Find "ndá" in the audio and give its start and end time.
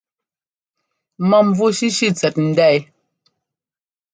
2.47-2.65